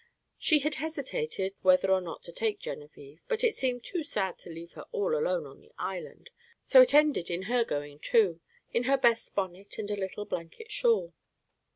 She 0.39 0.57
had 0.61 0.73
hesitated 0.81 1.53
whether 1.61 1.91
or 1.91 2.01
not 2.01 2.23
to 2.23 2.31
take 2.31 2.59
Genevieve, 2.59 3.21
but 3.27 3.43
it 3.43 3.55
seemed 3.55 3.83
too 3.83 4.01
sad 4.03 4.39
to 4.39 4.49
leave 4.49 4.73
her 4.73 4.87
all 4.91 5.15
alone 5.15 5.45
on 5.45 5.61
the 5.61 5.71
island, 5.77 6.31
so 6.65 6.81
it 6.81 6.95
ended 6.95 7.29
in 7.29 7.43
her 7.43 7.63
going 7.63 7.99
too, 7.99 8.41
in 8.73 8.85
her 8.85 8.97
best 8.97 9.35
bonnet 9.35 9.77
and 9.77 9.91
a 9.91 9.95
little 9.95 10.25
blanket 10.25 10.71
shawl. 10.71 11.13